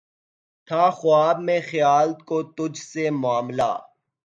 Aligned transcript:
تھا 0.67 0.83
خواب 0.89 1.37
میں 1.39 1.59
خیال 1.69 2.13
کو 2.25 2.41
تجھ 2.55 2.81
سے 2.81 3.09
معاملہ 3.13 3.71